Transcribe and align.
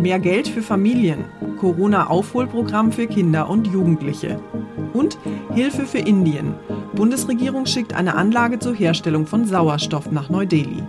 Mehr 0.00 0.18
Geld 0.18 0.48
für 0.48 0.62
Familien, 0.62 1.26
Corona-Aufholprogramm 1.58 2.90
für 2.90 3.06
Kinder 3.06 3.50
und 3.50 3.66
Jugendliche. 3.66 4.40
Und 4.94 5.18
Hilfe 5.52 5.84
für 5.84 5.98
Indien. 5.98 6.54
Bundesregierung 6.94 7.66
schickt 7.66 7.92
eine 7.92 8.14
Anlage 8.14 8.58
zur 8.58 8.74
Herstellung 8.74 9.26
von 9.26 9.44
Sauerstoff 9.44 10.10
nach 10.10 10.30
Neu-Delhi. 10.30 10.82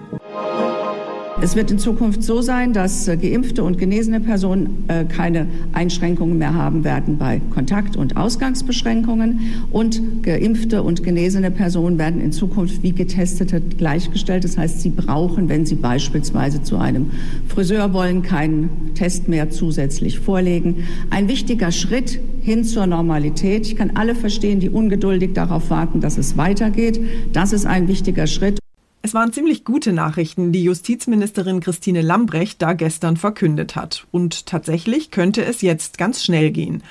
Es 1.44 1.56
wird 1.56 1.72
in 1.72 1.80
Zukunft 1.80 2.22
so 2.22 2.44
sein, 2.44 2.72
dass 2.72 3.08
äh, 3.08 3.18
geimpfte 3.18 3.64
und 3.64 3.80
genesene 3.80 4.20
Personen 4.20 4.86
äh, 4.88 5.06
keine 5.06 5.48
Einschränkungen 5.74 6.38
mehr 6.38 6.54
haben 6.54 6.84
werden 6.84 7.18
bei 7.18 7.42
Kontakt- 7.52 7.98
und 7.98 8.16
Ausgangsbeschränkungen. 8.16 9.40
Und 9.72 10.22
geimpfte 10.22 10.84
und 10.84 11.04
genesene 11.04 11.50
Personen 11.50 11.98
werden 11.98 12.22
in 12.22 12.32
Zukunft 12.32 12.84
wie 12.84 12.92
Getestete 12.92 13.60
gleichgestellt. 13.60 14.44
Das 14.44 14.56
heißt, 14.56 14.82
sie 14.82 14.92
brauchen, 14.92 15.50
wenn 15.50 15.66
sie 15.66 15.74
beispielsweise 15.74 16.62
zu 16.62 16.78
einem 16.78 17.10
Friseur 17.48 17.92
wollen, 17.92 18.22
keinen 18.22 18.94
Test 18.94 19.28
mehr 19.28 19.50
zusätzlich 19.50 20.20
vorlegen. 20.20 20.84
Ein 21.10 21.28
wichtiger 21.28 21.72
Schritt 21.72 22.20
hin 22.42 22.64
zur 22.64 22.86
Normalität. 22.86 23.66
Ich 23.66 23.76
kann 23.76 23.94
alle 23.96 24.14
verstehen, 24.14 24.60
die 24.60 24.70
ungeduldig 24.70 25.34
darauf 25.34 25.72
warten, 25.72 26.02
dass 26.02 26.20
es 26.20 26.38
weitergeht. 26.38 27.00
Das 27.34 27.52
ist 27.52 27.66
ein 27.66 27.88
wichtiger 27.88 28.28
Schritt. 28.28 28.62
Es 29.04 29.16
waren 29.16 29.34
ziemlich 29.34 29.66
gute 29.66 29.94
Nachrichten, 29.94 30.52
die 30.52 30.64
Justizministerin 30.64 31.60
Christine 31.60 32.02
Lambrecht 32.02 32.62
da 32.62 32.74
gestern 32.74 33.18
verkündet 33.18 33.76
hat. 33.76 34.06
Und 34.12 34.46
tatsächlich 34.46 35.10
könnte 35.10 35.44
es 35.44 35.62
jetzt 35.62 35.98
ganz 35.98 36.24
schnell 36.24 36.52
gehen. 36.52 36.84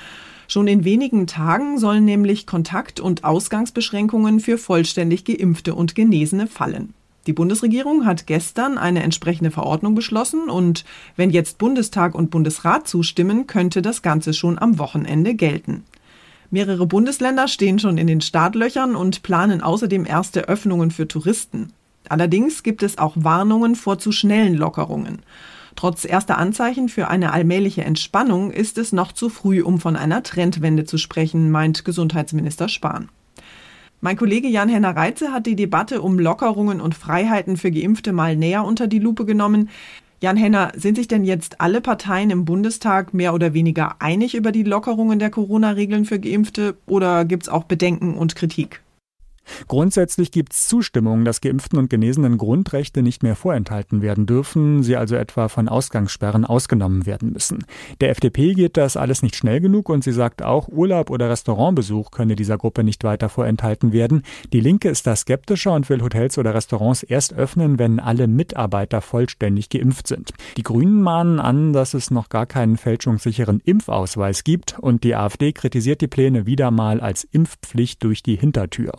Schon 0.49 0.67
in 0.67 0.83
wenigen 0.83 1.25
Tagen 1.25 1.77
sollen 1.77 2.03
nämlich 2.03 2.45
Kontakt- 2.45 2.99
und 2.99 3.23
Ausgangsbeschränkungen 3.23 4.41
für 4.41 4.57
vollständig 4.57 5.23
geimpfte 5.23 5.73
und 5.73 5.95
Genesene 5.95 6.47
fallen. 6.47 6.93
Die 7.27 7.33
Bundesregierung 7.33 8.05
hat 8.05 8.27
gestern 8.27 8.77
eine 8.77 9.03
entsprechende 9.03 9.51
Verordnung 9.51 9.95
beschlossen 9.95 10.49
und 10.49 10.83
wenn 11.15 11.29
jetzt 11.29 11.59
Bundestag 11.59 12.13
und 12.13 12.29
Bundesrat 12.29 12.89
zustimmen, 12.89 13.47
könnte 13.47 13.81
das 13.81 14.01
Ganze 14.01 14.33
schon 14.33 14.59
am 14.59 14.79
Wochenende 14.79 15.35
gelten. 15.35 15.85
Mehrere 16.49 16.87
Bundesländer 16.87 17.47
stehen 17.47 17.79
schon 17.79 17.97
in 17.97 18.07
den 18.07 18.19
Startlöchern 18.19 18.97
und 18.97 19.23
planen 19.23 19.61
außerdem 19.61 20.05
erste 20.05 20.49
Öffnungen 20.49 20.91
für 20.91 21.07
Touristen. 21.07 21.71
Allerdings 22.11 22.61
gibt 22.61 22.83
es 22.83 22.97
auch 22.97 23.15
Warnungen 23.15 23.75
vor 23.75 23.97
zu 23.97 24.11
schnellen 24.11 24.55
Lockerungen. 24.55 25.19
Trotz 25.77 26.03
erster 26.03 26.37
Anzeichen 26.37 26.89
für 26.89 27.07
eine 27.07 27.31
allmähliche 27.31 27.85
Entspannung 27.85 28.51
ist 28.51 28.77
es 28.77 28.91
noch 28.91 29.13
zu 29.13 29.29
früh, 29.29 29.61
um 29.61 29.79
von 29.79 29.95
einer 29.95 30.21
Trendwende 30.21 30.83
zu 30.83 30.97
sprechen, 30.97 31.51
meint 31.51 31.85
Gesundheitsminister 31.85 32.67
Spahn. 32.67 33.07
Mein 34.01 34.17
Kollege 34.17 34.49
Jan-Henner 34.49 34.93
Reitze 34.93 35.31
hat 35.31 35.45
die 35.45 35.55
Debatte 35.55 36.01
um 36.01 36.19
Lockerungen 36.19 36.81
und 36.81 36.95
Freiheiten 36.95 37.55
für 37.55 37.71
Geimpfte 37.71 38.11
mal 38.11 38.35
näher 38.35 38.65
unter 38.65 38.87
die 38.87 38.99
Lupe 38.99 39.23
genommen. 39.23 39.69
Jan-Henner, 40.19 40.73
sind 40.75 40.97
sich 40.97 41.07
denn 41.07 41.23
jetzt 41.23 41.61
alle 41.61 41.79
Parteien 41.79 42.29
im 42.29 42.43
Bundestag 42.43 43.13
mehr 43.13 43.33
oder 43.33 43.53
weniger 43.53 43.95
einig 43.99 44.35
über 44.35 44.51
die 44.51 44.63
Lockerungen 44.63 45.17
der 45.17 45.29
Corona-Regeln 45.29 46.03
für 46.03 46.19
Geimpfte 46.19 46.75
oder 46.87 47.23
gibt 47.23 47.43
es 47.43 47.49
auch 47.49 47.63
Bedenken 47.63 48.15
und 48.15 48.35
Kritik? 48.35 48.81
Grundsätzlich 49.67 50.31
gibt 50.31 50.53
es 50.53 50.67
Zustimmung, 50.67 51.25
dass 51.25 51.41
Geimpften 51.41 51.79
und 51.79 51.89
Genesenen 51.89 52.37
Grundrechte 52.37 53.01
nicht 53.01 53.23
mehr 53.23 53.35
vorenthalten 53.35 54.01
werden 54.01 54.25
dürfen, 54.25 54.83
sie 54.83 54.95
also 54.95 55.15
etwa 55.15 55.47
von 55.47 55.67
Ausgangssperren 55.67 56.45
ausgenommen 56.45 57.05
werden 57.05 57.31
müssen. 57.31 57.65
Der 57.99 58.09
FDP 58.09 58.53
geht 58.53 58.77
das 58.77 58.97
alles 58.97 59.23
nicht 59.23 59.35
schnell 59.35 59.59
genug 59.59 59.89
und 59.89 60.03
sie 60.03 60.11
sagt 60.11 60.41
auch, 60.43 60.67
Urlaub 60.67 61.09
oder 61.09 61.29
Restaurantbesuch 61.29 62.11
könne 62.11 62.35
dieser 62.35 62.57
Gruppe 62.57 62.83
nicht 62.83 63.03
weiter 63.03 63.29
vorenthalten 63.29 63.93
werden. 63.93 64.23
Die 64.53 64.59
Linke 64.59 64.89
ist 64.89 65.07
da 65.07 65.15
skeptischer 65.15 65.73
und 65.73 65.89
will 65.89 66.01
Hotels 66.01 66.37
oder 66.37 66.53
Restaurants 66.53 67.03
erst 67.03 67.33
öffnen, 67.33 67.79
wenn 67.79 67.99
alle 67.99 68.27
Mitarbeiter 68.27 69.01
vollständig 69.01 69.69
geimpft 69.69 70.07
sind. 70.07 70.31
Die 70.57 70.63
Grünen 70.63 71.01
mahnen 71.01 71.39
an, 71.39 71.73
dass 71.73 71.93
es 71.93 72.11
noch 72.11 72.29
gar 72.29 72.45
keinen 72.45 72.77
fälschungssicheren 72.77 73.61
Impfausweis 73.63 74.43
gibt 74.43 74.79
und 74.79 75.03
die 75.03 75.15
AfD 75.15 75.51
kritisiert 75.53 76.01
die 76.01 76.07
Pläne 76.07 76.45
wieder 76.45 76.71
mal 76.71 77.01
als 77.01 77.23
Impfpflicht 77.23 78.03
durch 78.03 78.23
die 78.23 78.35
Hintertür. 78.35 78.91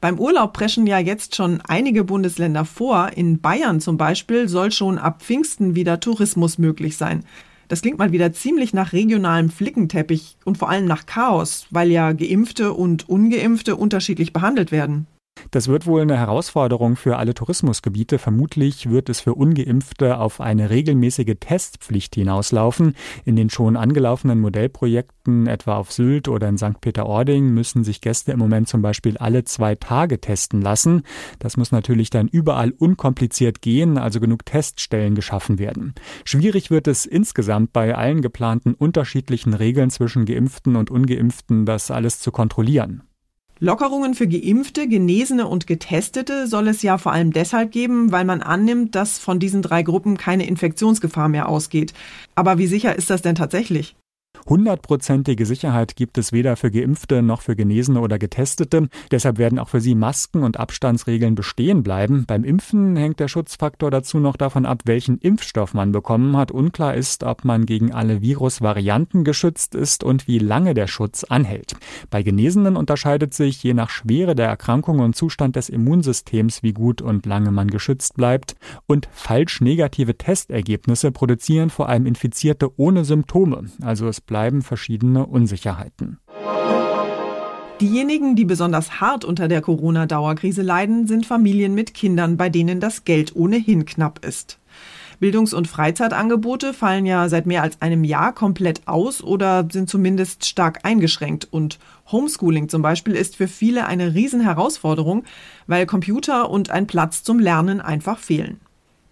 Beim 0.00 0.18
Urlaub 0.18 0.54
preschen 0.54 0.86
ja 0.86 0.98
jetzt 0.98 1.36
schon 1.36 1.60
einige 1.68 2.04
Bundesländer 2.04 2.64
vor. 2.64 3.10
In 3.16 3.40
Bayern 3.40 3.80
zum 3.80 3.98
Beispiel 3.98 4.48
soll 4.48 4.72
schon 4.72 4.98
ab 4.98 5.22
Pfingsten 5.22 5.74
wieder 5.74 6.00
Tourismus 6.00 6.56
möglich 6.56 6.96
sein. 6.96 7.24
Das 7.68 7.82
klingt 7.82 7.98
mal 7.98 8.10
wieder 8.10 8.32
ziemlich 8.32 8.72
nach 8.72 8.94
regionalem 8.94 9.50
Flickenteppich 9.50 10.36
und 10.44 10.56
vor 10.58 10.70
allem 10.70 10.86
nach 10.86 11.04
Chaos, 11.04 11.66
weil 11.70 11.90
ja 11.90 12.12
Geimpfte 12.12 12.72
und 12.72 13.08
Ungeimpfte 13.08 13.76
unterschiedlich 13.76 14.32
behandelt 14.32 14.72
werden. 14.72 15.06
Das 15.50 15.68
wird 15.68 15.86
wohl 15.86 16.02
eine 16.02 16.16
Herausforderung 16.16 16.96
für 16.96 17.16
alle 17.16 17.34
Tourismusgebiete. 17.34 18.18
Vermutlich 18.18 18.90
wird 18.90 19.08
es 19.08 19.20
für 19.20 19.34
ungeimpfte 19.34 20.18
auf 20.18 20.40
eine 20.40 20.70
regelmäßige 20.70 21.36
Testpflicht 21.40 22.14
hinauslaufen. 22.14 22.94
In 23.24 23.36
den 23.36 23.50
schon 23.50 23.76
angelaufenen 23.76 24.40
Modellprojekten, 24.40 25.46
etwa 25.46 25.76
auf 25.76 25.92
Sylt 25.92 26.28
oder 26.28 26.48
in 26.48 26.58
St. 26.58 26.80
Peter-Ording, 26.80 27.48
müssen 27.52 27.84
sich 27.84 28.00
Gäste 28.00 28.32
im 28.32 28.38
Moment 28.38 28.68
zum 28.68 28.82
Beispiel 28.82 29.16
alle 29.18 29.44
zwei 29.44 29.74
Tage 29.74 30.20
testen 30.20 30.62
lassen. 30.62 31.02
Das 31.38 31.56
muss 31.56 31.72
natürlich 31.72 32.10
dann 32.10 32.28
überall 32.28 32.70
unkompliziert 32.70 33.62
gehen, 33.62 33.98
also 33.98 34.20
genug 34.20 34.44
Teststellen 34.46 35.14
geschaffen 35.14 35.58
werden. 35.58 35.94
Schwierig 36.24 36.70
wird 36.70 36.86
es 36.86 37.06
insgesamt 37.06 37.72
bei 37.72 37.94
allen 37.94 38.22
geplanten 38.22 38.74
unterschiedlichen 38.74 39.54
Regeln 39.54 39.90
zwischen 39.90 40.24
Geimpften 40.24 40.76
und 40.76 40.90
Ungeimpften, 40.90 41.66
das 41.66 41.90
alles 41.90 42.20
zu 42.20 42.30
kontrollieren. 42.30 43.02
Lockerungen 43.62 44.14
für 44.14 44.26
Geimpfte, 44.26 44.88
Genesene 44.88 45.46
und 45.46 45.66
Getestete 45.66 46.46
soll 46.46 46.68
es 46.68 46.80
ja 46.80 46.96
vor 46.96 47.12
allem 47.12 47.30
deshalb 47.30 47.72
geben, 47.72 48.10
weil 48.10 48.24
man 48.24 48.40
annimmt, 48.40 48.94
dass 48.94 49.18
von 49.18 49.38
diesen 49.38 49.60
drei 49.60 49.82
Gruppen 49.82 50.16
keine 50.16 50.46
Infektionsgefahr 50.46 51.28
mehr 51.28 51.46
ausgeht. 51.46 51.92
Aber 52.34 52.56
wie 52.56 52.66
sicher 52.66 52.96
ist 52.96 53.10
das 53.10 53.20
denn 53.20 53.34
tatsächlich? 53.34 53.96
Hundertprozentige 54.48 55.46
Sicherheit 55.46 55.96
gibt 55.96 56.18
es 56.18 56.32
weder 56.32 56.56
für 56.56 56.70
Geimpfte 56.70 57.22
noch 57.22 57.42
für 57.42 57.56
Genesene 57.56 58.00
oder 58.00 58.18
Getestete. 58.18 58.88
Deshalb 59.10 59.38
werden 59.38 59.58
auch 59.58 59.68
für 59.68 59.80
sie 59.80 59.94
Masken 59.94 60.42
und 60.42 60.58
Abstandsregeln 60.58 61.34
bestehen 61.34 61.82
bleiben. 61.82 62.24
Beim 62.26 62.44
Impfen 62.44 62.96
hängt 62.96 63.20
der 63.20 63.28
Schutzfaktor 63.28 63.90
dazu 63.90 64.18
noch 64.18 64.36
davon 64.36 64.66
ab, 64.66 64.82
welchen 64.84 65.18
Impfstoff 65.18 65.74
man 65.74 65.92
bekommen 65.92 66.36
hat. 66.36 66.50
Unklar 66.50 66.94
ist, 66.94 67.24
ob 67.24 67.44
man 67.44 67.66
gegen 67.66 67.92
alle 67.92 68.22
Virusvarianten 68.22 69.24
geschützt 69.24 69.74
ist 69.74 70.04
und 70.04 70.26
wie 70.26 70.38
lange 70.38 70.74
der 70.74 70.86
Schutz 70.86 71.24
anhält. 71.24 71.76
Bei 72.10 72.22
Genesenen 72.22 72.76
unterscheidet 72.76 73.34
sich 73.34 73.62
je 73.62 73.74
nach 73.74 73.90
Schwere 73.90 74.34
der 74.34 74.48
Erkrankung 74.48 75.00
und 75.00 75.16
Zustand 75.16 75.56
des 75.56 75.68
Immunsystems, 75.68 76.62
wie 76.62 76.72
gut 76.72 77.02
und 77.02 77.26
lange 77.26 77.50
man 77.50 77.68
geschützt 77.68 78.16
bleibt. 78.16 78.56
Und 78.86 79.08
falsch 79.12 79.60
negative 79.60 80.16
Testergebnisse 80.16 81.12
produzieren 81.12 81.70
vor 81.70 81.88
allem 81.88 82.06
Infizierte 82.06 82.70
ohne 82.78 83.04
Symptome. 83.04 83.66
Also 83.82 84.08
es 84.08 84.20
bleiben 84.30 84.62
verschiedene 84.62 85.26
Unsicherheiten. 85.26 86.18
Diejenigen, 87.80 88.36
die 88.36 88.44
besonders 88.44 89.00
hart 89.00 89.24
unter 89.24 89.48
der 89.48 89.60
Corona-Dauerkrise 89.60 90.62
leiden, 90.62 91.08
sind 91.08 91.26
Familien 91.26 91.74
mit 91.74 91.94
Kindern, 91.94 92.36
bei 92.36 92.48
denen 92.48 92.78
das 92.78 93.04
Geld 93.04 93.34
ohnehin 93.34 93.86
knapp 93.86 94.24
ist. 94.24 94.60
Bildungs- 95.18 95.52
und 95.52 95.66
Freizeitangebote 95.66 96.72
fallen 96.72 97.06
ja 97.06 97.28
seit 97.28 97.46
mehr 97.46 97.62
als 97.62 97.82
einem 97.82 98.04
Jahr 98.04 98.32
komplett 98.32 98.86
aus 98.86 99.20
oder 99.20 99.66
sind 99.68 99.90
zumindest 99.90 100.46
stark 100.46 100.84
eingeschränkt. 100.84 101.48
Und 101.50 101.80
Homeschooling 102.12 102.68
zum 102.68 102.82
Beispiel 102.82 103.16
ist 103.16 103.34
für 103.34 103.48
viele 103.48 103.86
eine 103.86 104.14
Riesenherausforderung, 104.14 105.24
weil 105.66 105.86
Computer 105.86 106.50
und 106.50 106.70
ein 106.70 106.86
Platz 106.86 107.24
zum 107.24 107.40
Lernen 107.40 107.80
einfach 107.80 108.18
fehlen. 108.18 108.60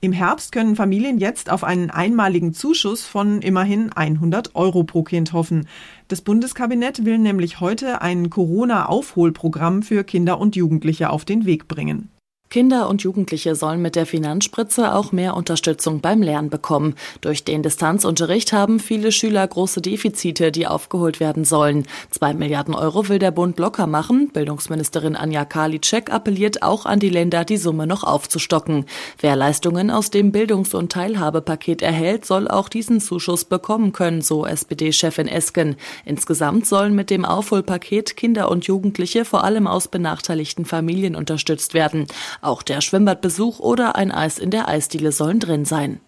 Im 0.01 0.13
Herbst 0.13 0.53
können 0.53 0.77
Familien 0.77 1.19
jetzt 1.19 1.51
auf 1.51 1.65
einen 1.65 1.91
einmaligen 1.91 2.53
Zuschuss 2.55 3.05
von 3.05 3.43
immerhin 3.43 3.93
100 3.93 4.55
Euro 4.55 4.85
pro 4.85 5.03
Kind 5.03 5.33
hoffen. 5.33 5.67
Das 6.07 6.21
Bundeskabinett 6.21 7.05
will 7.05 7.19
nämlich 7.19 7.59
heute 7.59 8.01
ein 8.01 8.31
Corona-Aufholprogramm 8.31 9.83
für 9.83 10.05
Kinder 10.05 10.39
und 10.39 10.55
Jugendliche 10.55 11.11
auf 11.11 11.25
den 11.25 11.47
Weg 11.47 11.67
bringen. 11.67 12.11
Kinder 12.51 12.89
und 12.89 13.03
Jugendliche 13.03 13.55
sollen 13.55 13.83
mit 13.83 13.95
der 13.95 14.07
Finanzspritze 14.07 14.95
auch 14.95 15.13
mehr 15.13 15.37
Unterstützung 15.37 16.01
beim 16.01 16.23
Lernen 16.23 16.49
bekommen. 16.49 16.95
Durch 17.21 17.45
den 17.45 17.63
Distanzunterricht 17.63 18.55
haben 18.55 18.81
viele 18.81 19.13
Schüler 19.13 19.47
große 19.47 19.83
Defizite, 19.83 20.51
die 20.51 20.67
aufgeholt 20.67 21.21
werden 21.21 21.45
sollen. 21.45 21.87
Zwei 22.11 22.33
Milliarden 22.33 22.75
Euro 22.75 23.11
will 23.11 23.19
der 23.19 23.33
Bund 23.33 23.59
locker 23.59 23.87
machen. 23.87 24.31
Bildungsministerin 24.33 25.15
Anja 25.15 25.45
Karliczek 25.45 26.11
appelliert 26.11 26.63
auch 26.63 26.87
an 26.87 27.01
die 27.01 27.11
Länder, 27.11 27.45
die 27.45 27.59
Summe 27.59 27.87
noch 27.87 28.03
aufzustocken. 28.03 28.87
Wer 29.21 29.37
Leistungen 29.37 29.91
aus 29.91 30.11
dem 30.11 30.33
Bildungs- 30.33 30.73
und 30.73 30.91
Teilhabepaket 30.91 31.83
erhält, 31.83 32.25
soll 32.25 32.49
auch 32.49 32.71
diesen 32.71 33.03
Zuschuss 33.03 33.45
bekommen 33.45 33.93
können, 33.93 34.23
so 34.23 34.47
SPD-Chefin 34.47 35.29
Esken. 35.29 35.77
Insgesamt 36.07 36.67
sollen 36.67 36.95
mit 36.95 37.11
dem 37.11 37.27
Aufholpaket 37.27 38.17
Kinder 38.17 38.51
und 38.51 38.65
Jugendliche 38.67 39.27
vor 39.27 39.45
allem 39.45 39.67
aus 39.67 39.89
benachteiligten 39.89 40.65
Familien 40.65 41.15
unterstützt 41.15 41.75
werden. 41.75 42.07
Auch 42.41 42.63
der 42.63 42.81
Schwimmbadbesuch 42.81 43.59
oder 43.59 43.97
ein 43.97 44.13
Eis 44.13 44.39
in 44.39 44.51
der 44.51 44.69
Eisdiele 44.69 45.13
sollen 45.13 45.41
drin 45.41 45.65
sein. 45.65 46.01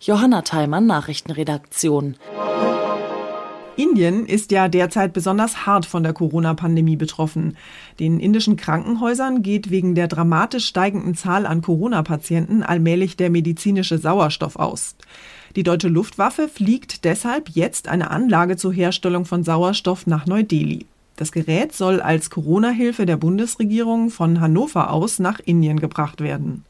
Johanna 0.00 0.42
Theimann, 0.42 0.86
Nachrichtenredaktion. 0.86 2.16
Indien 3.76 4.26
ist 4.26 4.52
ja 4.52 4.68
derzeit 4.68 5.12
besonders 5.12 5.66
hart 5.66 5.86
von 5.86 6.02
der 6.02 6.12
Corona-Pandemie 6.12 6.96
betroffen. 6.96 7.56
Den 7.98 8.20
indischen 8.20 8.56
Krankenhäusern 8.56 9.42
geht 9.42 9.70
wegen 9.70 9.94
der 9.94 10.06
dramatisch 10.06 10.66
steigenden 10.66 11.14
Zahl 11.14 11.46
an 11.46 11.62
Corona-Patienten 11.62 12.62
allmählich 12.62 13.16
der 13.16 13.30
medizinische 13.30 13.98
Sauerstoff 13.98 14.56
aus. 14.56 14.94
Die 15.56 15.62
deutsche 15.62 15.88
Luftwaffe 15.88 16.48
fliegt 16.48 17.04
deshalb 17.04 17.48
jetzt 17.50 17.88
eine 17.88 18.10
Anlage 18.10 18.56
zur 18.56 18.72
Herstellung 18.72 19.24
von 19.24 19.42
Sauerstoff 19.42 20.06
nach 20.06 20.26
Neu-Delhi. 20.26 20.86
Das 21.16 21.30
Gerät 21.30 21.72
soll 21.72 22.00
als 22.00 22.30
Corona-Hilfe 22.30 23.06
der 23.06 23.16
Bundesregierung 23.16 24.10
von 24.10 24.40
Hannover 24.40 24.90
aus 24.90 25.18
nach 25.18 25.38
Indien 25.38 25.78
gebracht 25.78 26.20
werden. 26.20 26.64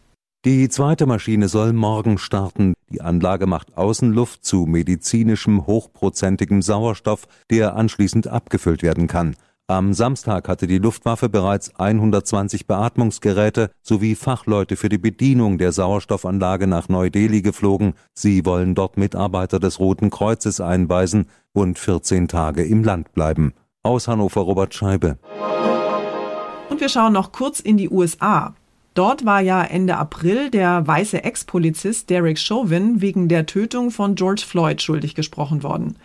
Die 0.44 0.68
zweite 0.68 1.06
Maschine 1.06 1.48
soll 1.48 1.72
morgen 1.72 2.18
starten. 2.18 2.74
Die 2.90 3.00
Anlage 3.00 3.46
macht 3.46 3.78
Außenluft 3.78 4.44
zu 4.44 4.66
medizinischem 4.66 5.66
hochprozentigem 5.66 6.60
Sauerstoff, 6.60 7.26
der 7.50 7.76
anschließend 7.76 8.26
abgefüllt 8.26 8.82
werden 8.82 9.06
kann. 9.06 9.36
Am 9.66 9.94
Samstag 9.94 10.46
hatte 10.46 10.66
die 10.66 10.76
Luftwaffe 10.76 11.30
bereits 11.30 11.74
120 11.76 12.66
Beatmungsgeräte 12.66 13.70
sowie 13.80 14.14
Fachleute 14.14 14.76
für 14.76 14.90
die 14.90 14.98
Bedienung 14.98 15.56
der 15.56 15.72
Sauerstoffanlage 15.72 16.66
nach 16.66 16.90
Neu-Delhi 16.90 17.40
geflogen. 17.40 17.94
Sie 18.12 18.44
wollen 18.44 18.74
dort 18.74 18.98
Mitarbeiter 18.98 19.58
des 19.58 19.80
Roten 19.80 20.10
Kreuzes 20.10 20.60
einweisen 20.60 21.28
und 21.54 21.78
14 21.78 22.28
Tage 22.28 22.62
im 22.62 22.84
Land 22.84 23.14
bleiben. 23.14 23.54
Aus 23.84 24.08
Hannover 24.08 24.40
Robert 24.40 24.74
Scheibe. 24.74 25.18
Und 26.70 26.80
wir 26.80 26.88
schauen 26.88 27.12
noch 27.12 27.32
kurz 27.32 27.60
in 27.60 27.76
die 27.76 27.90
USA. 27.90 28.54
Dort 28.94 29.26
war 29.26 29.42
ja 29.42 29.62
Ende 29.62 29.98
April 29.98 30.50
der 30.50 30.86
weiße 30.86 31.22
Ex-Polizist 31.22 32.08
Derek 32.08 32.38
Chauvin 32.38 33.02
wegen 33.02 33.28
der 33.28 33.44
Tötung 33.44 33.90
von 33.90 34.14
George 34.14 34.42
Floyd 34.46 34.80
schuldig 34.80 35.14
gesprochen 35.14 35.62
worden. 35.62 35.96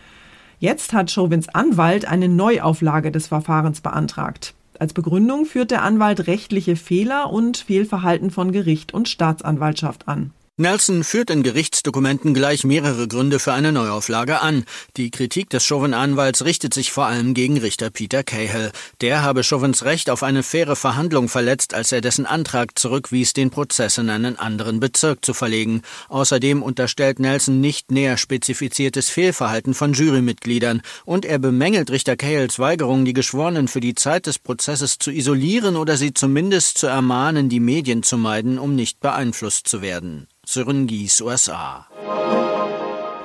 Jetzt 0.59 0.91
hat 0.91 1.09
Chauvins 1.09 1.47
Anwalt 1.47 2.05
eine 2.05 2.27
Neuauflage 2.27 3.11
des 3.13 3.27
Verfahrens 3.27 3.79
beantragt. 3.79 4.53
Als 4.77 4.91
Begründung 4.91 5.45
führt 5.45 5.71
der 5.71 5.83
Anwalt 5.83 6.27
rechtliche 6.27 6.75
Fehler 6.75 7.31
und 7.31 7.57
Fehlverhalten 7.57 8.29
von 8.29 8.51
Gericht 8.51 8.93
und 8.93 9.07
Staatsanwaltschaft 9.07 10.09
an. 10.09 10.31
Nelson 10.61 11.05
führt 11.05 11.29
in 11.29 11.41
Gerichtsdokumenten 11.41 12.33
gleich 12.33 12.65
mehrere 12.65 13.07
Gründe 13.07 13.39
für 13.39 13.53
eine 13.53 13.71
Neuauflage 13.71 14.41
an. 14.41 14.65
Die 14.97 15.09
Kritik 15.09 15.49
des 15.49 15.63
Chauvin-Anwalts 15.63 16.43
richtet 16.43 16.73
sich 16.73 16.91
vor 16.91 17.05
allem 17.05 17.33
gegen 17.33 17.57
Richter 17.57 17.89
Peter 17.89 18.25
Cahill. 18.25 18.73
Der 18.99 19.23
habe 19.23 19.45
Chauvins 19.45 19.85
Recht 19.85 20.09
auf 20.09 20.21
eine 20.21 20.43
faire 20.43 20.75
Verhandlung 20.75 21.29
verletzt, 21.29 21.73
als 21.73 21.93
er 21.93 22.01
dessen 22.01 22.25
Antrag 22.25 22.77
zurückwies, 22.77 23.31
den 23.31 23.51
Prozess 23.51 23.97
in 23.99 24.09
einen 24.09 24.37
anderen 24.37 24.81
Bezirk 24.81 25.23
zu 25.23 25.33
verlegen. 25.33 25.81
Außerdem 26.09 26.61
unterstellt 26.61 27.19
Nelson 27.19 27.61
nicht 27.61 27.89
näher 27.89 28.17
spezifiziertes 28.17 29.07
Fehlverhalten 29.07 29.73
von 29.73 29.93
Jurymitgliedern 29.93 30.81
und 31.05 31.23
er 31.23 31.39
bemängelt 31.39 31.89
Richter 31.89 32.17
Cahills 32.17 32.59
Weigerung, 32.59 33.05
die 33.05 33.13
Geschworenen 33.13 33.69
für 33.69 33.79
die 33.79 33.95
Zeit 33.95 34.25
des 34.25 34.39
Prozesses 34.39 34.97
zu 34.99 35.09
isolieren 35.09 35.77
oder 35.77 35.95
sie 35.95 36.13
zumindest 36.13 36.79
zu 36.79 36.87
ermahnen, 36.87 37.47
die 37.47 37.61
Medien 37.61 38.03
zu 38.03 38.17
meiden, 38.17 38.59
um 38.59 38.75
nicht 38.75 38.99
beeinflusst 38.99 39.65
zu 39.65 39.81
werden. 39.81 40.27
Sören 40.51 40.87
Gies, 40.87 41.21
USA. 41.21 41.85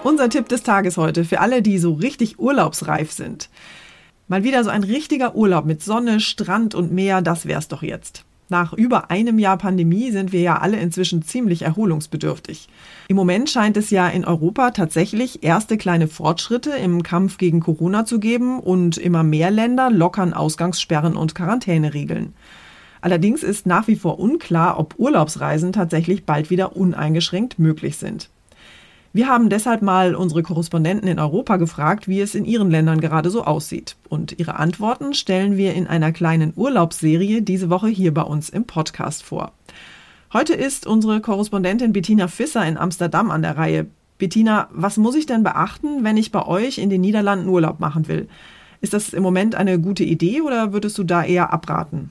Unser 0.02 0.28
Tipp 0.28 0.46
des 0.50 0.62
Tages 0.62 0.98
heute 0.98 1.24
für 1.24 1.40
alle, 1.40 1.62
die 1.62 1.78
so 1.78 1.94
richtig 1.94 2.38
urlaubsreif 2.38 3.12
sind. 3.12 3.48
Mal 4.28 4.44
wieder 4.44 4.62
so 4.62 4.68
ein 4.68 4.84
richtiger 4.84 5.34
Urlaub 5.34 5.64
mit 5.64 5.82
Sonne, 5.82 6.20
Strand 6.20 6.74
und 6.74 6.92
Meer, 6.92 7.22
das 7.22 7.46
wär's 7.46 7.68
doch 7.68 7.82
jetzt. 7.82 8.26
Nach 8.50 8.74
über 8.74 9.10
einem 9.10 9.38
Jahr 9.38 9.56
Pandemie 9.56 10.10
sind 10.10 10.32
wir 10.32 10.42
ja 10.42 10.58
alle 10.58 10.78
inzwischen 10.78 11.22
ziemlich 11.22 11.62
erholungsbedürftig. 11.62 12.68
Im 13.08 13.16
Moment 13.16 13.48
scheint 13.48 13.78
es 13.78 13.88
ja 13.88 14.06
in 14.06 14.26
Europa 14.26 14.72
tatsächlich 14.72 15.42
erste 15.42 15.78
kleine 15.78 16.08
Fortschritte 16.08 16.72
im 16.72 17.02
Kampf 17.02 17.38
gegen 17.38 17.60
Corona 17.60 18.04
zu 18.04 18.20
geben 18.20 18.60
und 18.60 18.98
immer 18.98 19.22
mehr 19.22 19.50
Länder 19.50 19.90
lockern 19.90 20.34
Ausgangssperren 20.34 21.16
und 21.16 21.34
Quarantäneregeln. 21.34 22.34
Allerdings 23.04 23.42
ist 23.42 23.66
nach 23.66 23.86
wie 23.86 23.96
vor 23.96 24.18
unklar, 24.18 24.78
ob 24.78 24.94
Urlaubsreisen 24.96 25.74
tatsächlich 25.74 26.24
bald 26.24 26.48
wieder 26.48 26.74
uneingeschränkt 26.74 27.58
möglich 27.58 27.98
sind. 27.98 28.30
Wir 29.12 29.28
haben 29.28 29.50
deshalb 29.50 29.82
mal 29.82 30.14
unsere 30.14 30.42
Korrespondenten 30.42 31.06
in 31.06 31.18
Europa 31.18 31.58
gefragt, 31.58 32.08
wie 32.08 32.22
es 32.22 32.34
in 32.34 32.46
ihren 32.46 32.70
Ländern 32.70 33.02
gerade 33.02 33.28
so 33.28 33.44
aussieht. 33.44 33.96
Und 34.08 34.38
ihre 34.38 34.58
Antworten 34.58 35.12
stellen 35.12 35.58
wir 35.58 35.74
in 35.74 35.86
einer 35.86 36.12
kleinen 36.12 36.54
Urlaubsserie 36.56 37.42
diese 37.42 37.68
Woche 37.68 37.88
hier 37.88 38.14
bei 38.14 38.22
uns 38.22 38.48
im 38.48 38.64
Podcast 38.64 39.22
vor. 39.22 39.52
Heute 40.32 40.54
ist 40.54 40.86
unsere 40.86 41.20
Korrespondentin 41.20 41.92
Bettina 41.92 42.26
Fisser 42.26 42.64
in 42.64 42.78
Amsterdam 42.78 43.30
an 43.30 43.42
der 43.42 43.58
Reihe. 43.58 43.86
Bettina, 44.16 44.68
was 44.72 44.96
muss 44.96 45.14
ich 45.14 45.26
denn 45.26 45.42
beachten, 45.42 46.04
wenn 46.04 46.16
ich 46.16 46.32
bei 46.32 46.46
euch 46.46 46.78
in 46.78 46.88
den 46.88 47.02
Niederlanden 47.02 47.50
Urlaub 47.50 47.80
machen 47.80 48.08
will? 48.08 48.28
Ist 48.80 48.94
das 48.94 49.12
im 49.12 49.22
Moment 49.22 49.56
eine 49.56 49.78
gute 49.78 50.04
Idee 50.04 50.40
oder 50.40 50.72
würdest 50.72 50.96
du 50.96 51.04
da 51.04 51.22
eher 51.22 51.52
abraten? 51.52 52.10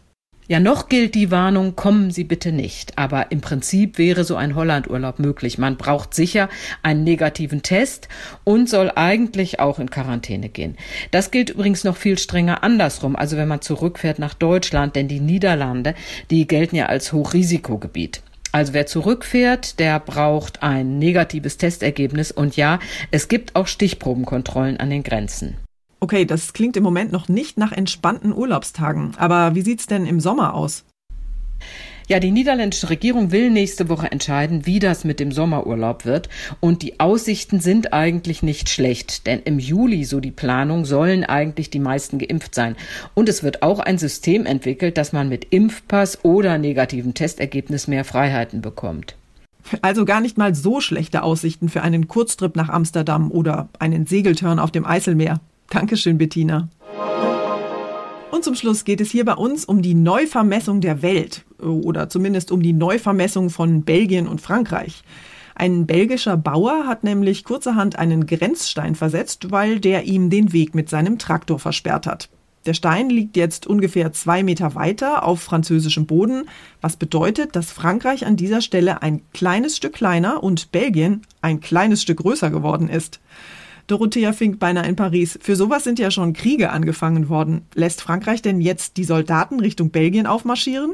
Ja, 0.53 0.59
noch 0.59 0.87
gilt 0.87 1.15
die 1.15 1.31
Warnung, 1.31 1.75
kommen 1.75 2.11
Sie 2.11 2.23
bitte 2.23 2.51
nicht. 2.51 2.99
Aber 2.99 3.31
im 3.31 3.41
Prinzip 3.41 3.97
wäre 3.97 4.23
so 4.23 4.35
ein 4.35 4.53
Hollandurlaub 4.53 5.17
möglich. 5.17 5.57
Man 5.57 5.77
braucht 5.77 6.13
sicher 6.13 6.47
einen 6.83 7.03
negativen 7.03 7.63
Test 7.63 8.07
und 8.43 8.69
soll 8.69 8.91
eigentlich 8.93 9.59
auch 9.59 9.79
in 9.79 9.89
Quarantäne 9.89 10.49
gehen. 10.49 10.77
Das 11.09 11.31
gilt 11.31 11.49
übrigens 11.49 11.83
noch 11.83 11.97
viel 11.97 12.19
strenger 12.19 12.61
andersrum. 12.61 13.15
Also 13.15 13.35
wenn 13.35 13.47
man 13.47 13.61
zurückfährt 13.61 14.19
nach 14.19 14.35
Deutschland, 14.35 14.95
denn 14.95 15.07
die 15.07 15.21
Niederlande, 15.21 15.95
die 16.29 16.45
gelten 16.45 16.75
ja 16.75 16.85
als 16.85 17.13
Hochrisikogebiet. 17.13 18.21
Also 18.51 18.73
wer 18.73 18.85
zurückfährt, 18.85 19.79
der 19.79 19.99
braucht 19.99 20.61
ein 20.61 20.99
negatives 20.99 21.57
Testergebnis 21.57 22.31
und 22.31 22.55
ja, 22.55 22.77
es 23.09 23.27
gibt 23.27 23.55
auch 23.55 23.65
Stichprobenkontrollen 23.65 24.77
an 24.77 24.91
den 24.91 25.01
Grenzen. 25.01 25.57
Okay, 26.03 26.25
das 26.25 26.51
klingt 26.51 26.75
im 26.75 26.83
Moment 26.83 27.13
noch 27.13 27.29
nicht 27.29 27.57
nach 27.57 27.71
entspannten 27.71 28.33
Urlaubstagen. 28.33 29.13
Aber 29.15 29.55
wie 29.55 29.61
sieht's 29.61 29.87
denn 29.87 30.05
im 30.05 30.19
Sommer 30.19 30.53
aus? 30.53 30.83
Ja, 32.09 32.19
die 32.19 32.31
niederländische 32.31 32.89
Regierung 32.89 33.31
will 33.31 33.49
nächste 33.49 33.87
Woche 33.87 34.11
entscheiden, 34.11 34.65
wie 34.65 34.79
das 34.79 35.05
mit 35.05 35.21
dem 35.21 35.31
Sommerurlaub 35.31 36.03
wird. 36.03 36.27
Und 36.59 36.81
die 36.81 36.99
Aussichten 36.99 37.61
sind 37.61 37.93
eigentlich 37.93 38.43
nicht 38.43 38.67
schlecht, 38.67 39.27
denn 39.27 39.43
im 39.45 39.59
Juli, 39.59 40.03
so 40.03 40.19
die 40.19 40.31
Planung, 40.31 40.83
sollen 40.83 41.23
eigentlich 41.23 41.69
die 41.69 41.79
meisten 41.79 42.17
geimpft 42.19 42.53
sein. 42.53 42.75
Und 43.13 43.29
es 43.29 43.41
wird 43.41 43.63
auch 43.63 43.79
ein 43.79 43.97
System 43.97 44.45
entwickelt, 44.45 44.97
dass 44.97 45.13
man 45.13 45.29
mit 45.29 45.53
Impfpass 45.53 46.25
oder 46.25 46.57
negativem 46.57 47.13
Testergebnis 47.13 47.87
mehr 47.87 48.03
Freiheiten 48.03 48.61
bekommt. 48.61 49.15
Also 49.81 50.03
gar 50.03 50.19
nicht 50.19 50.37
mal 50.37 50.53
so 50.53 50.81
schlechte 50.81 51.23
Aussichten 51.23 51.69
für 51.69 51.81
einen 51.81 52.09
Kurztrip 52.09 52.57
nach 52.57 52.67
Amsterdam 52.67 53.31
oder 53.31 53.69
einen 53.79 54.05
Segeltörn 54.05 54.59
auf 54.59 54.71
dem 54.71 54.85
Eiselmeer. 54.85 55.39
Dankeschön, 55.73 56.19
Bettina. 56.19 56.69
Und 58.29 58.43
zum 58.43 58.53
Schluss 58.53 58.85
geht 58.85 59.01
es 59.01 59.09
hier 59.09 59.25
bei 59.25 59.33
uns 59.33 59.65
um 59.65 59.81
die 59.81 59.95
Neuvermessung 59.95 60.81
der 60.81 61.01
Welt 61.01 61.45
oder 61.59 62.09
zumindest 62.09 62.51
um 62.51 62.61
die 62.61 62.73
Neuvermessung 62.73 63.49
von 63.49 63.81
Belgien 63.83 64.27
und 64.27 64.39
Frankreich. 64.39 65.03
Ein 65.55 65.87
belgischer 65.87 66.37
Bauer 66.37 66.85
hat 66.85 67.03
nämlich 67.03 67.43
kurzerhand 67.43 67.97
einen 67.97 68.27
Grenzstein 68.27 68.93
versetzt, 68.93 69.51
weil 69.51 69.79
der 69.79 70.03
ihm 70.03 70.29
den 70.29 70.53
Weg 70.53 70.75
mit 70.75 70.89
seinem 70.89 71.17
Traktor 71.17 71.57
versperrt 71.57 72.05
hat. 72.05 72.29
Der 72.67 72.75
Stein 72.75 73.09
liegt 73.09 73.35
jetzt 73.35 73.65
ungefähr 73.65 74.13
zwei 74.13 74.43
Meter 74.43 74.75
weiter 74.75 75.25
auf 75.25 75.41
französischem 75.41 76.05
Boden, 76.05 76.45
was 76.81 76.97
bedeutet, 76.97 77.55
dass 77.55 77.71
Frankreich 77.71 78.25
an 78.25 78.37
dieser 78.37 78.61
Stelle 78.61 79.01
ein 79.01 79.21
kleines 79.33 79.77
Stück 79.77 79.93
kleiner 79.93 80.43
und 80.43 80.71
Belgien 80.71 81.23
ein 81.41 81.61
kleines 81.61 82.01
Stück 82.03 82.19
größer 82.19 82.51
geworden 82.51 82.89
ist. 82.89 83.19
Dorothea 83.87 84.33
Fink 84.33 84.59
beinahe 84.59 84.87
in 84.87 84.95
Paris. 84.95 85.37
Für 85.41 85.55
sowas 85.55 85.83
sind 85.83 85.99
ja 85.99 86.11
schon 86.11 86.33
Kriege 86.33 86.71
angefangen 86.71 87.29
worden. 87.29 87.65
Lässt 87.75 88.01
Frankreich 88.01 88.41
denn 88.41 88.61
jetzt 88.61 88.97
die 88.97 89.03
Soldaten 89.03 89.59
Richtung 89.59 89.91
Belgien 89.91 90.27
aufmarschieren? 90.27 90.93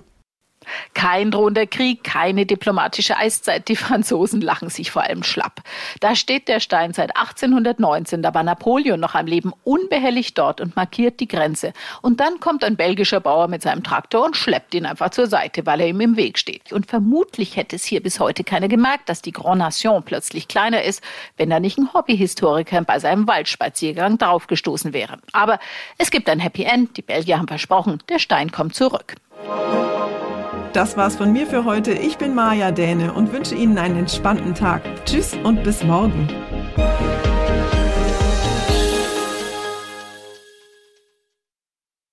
Kein 0.93 1.31
drohender 1.31 1.67
Krieg, 1.67 2.03
keine 2.03 2.45
diplomatische 2.45 3.17
Eiszeit. 3.17 3.67
Die 3.67 3.75
Franzosen 3.75 4.41
lachen 4.41 4.69
sich 4.69 4.91
vor 4.91 5.03
allem 5.03 5.23
schlapp. 5.23 5.61
Da 5.99 6.15
steht 6.15 6.47
der 6.47 6.59
Stein 6.59 6.93
seit 6.93 7.15
1819. 7.15 8.21
Da 8.21 8.33
war 8.33 8.43
Napoleon 8.43 8.99
noch 8.99 9.15
am 9.15 9.25
Leben, 9.25 9.53
unbehelligt 9.63 10.37
dort 10.37 10.61
und 10.61 10.75
markiert 10.75 11.19
die 11.19 11.27
Grenze. 11.27 11.73
Und 12.01 12.19
dann 12.19 12.39
kommt 12.39 12.63
ein 12.63 12.75
belgischer 12.75 13.19
Bauer 13.19 13.47
mit 13.47 13.61
seinem 13.61 13.83
Traktor 13.83 14.25
und 14.25 14.35
schleppt 14.35 14.73
ihn 14.75 14.85
einfach 14.85 15.09
zur 15.09 15.27
Seite, 15.27 15.65
weil 15.65 15.81
er 15.81 15.87
ihm 15.87 16.01
im 16.01 16.17
Weg 16.17 16.37
steht. 16.37 16.73
Und 16.73 16.85
vermutlich 16.87 17.55
hätte 17.55 17.75
es 17.75 17.85
hier 17.85 18.01
bis 18.01 18.19
heute 18.19 18.43
keiner 18.43 18.67
gemerkt, 18.67 19.09
dass 19.09 19.21
die 19.21 19.31
Grand 19.31 19.59
Nation 19.59 20.03
plötzlich 20.03 20.47
kleiner 20.47 20.83
ist, 20.83 21.03
wenn 21.37 21.49
da 21.49 21.59
nicht 21.59 21.77
ein 21.77 21.93
Hobbyhistoriker 21.93 22.81
bei 22.81 22.99
seinem 22.99 23.27
Waldspaziergang 23.27 24.17
draufgestoßen 24.17 24.93
wäre. 24.93 25.19
Aber 25.31 25.59
es 25.97 26.11
gibt 26.11 26.29
ein 26.29 26.39
Happy 26.39 26.63
End. 26.63 26.97
Die 26.97 27.01
Belgier 27.01 27.37
haben 27.37 27.47
versprochen, 27.47 28.01
der 28.09 28.19
Stein 28.19 28.51
kommt 28.51 28.75
zurück. 28.75 29.15
Das 30.73 30.95
war's 30.97 31.15
von 31.15 31.33
mir 31.33 31.47
für 31.47 31.65
heute. 31.65 31.93
Ich 31.93 32.17
bin 32.17 32.35
Maja 32.35 32.71
Däne 32.71 33.13
und 33.13 33.33
wünsche 33.33 33.55
Ihnen 33.55 33.77
einen 33.79 33.97
entspannten 33.97 34.53
Tag. 34.53 34.83
Tschüss 35.05 35.35
und 35.43 35.63
bis 35.63 35.83
morgen. 35.83 36.27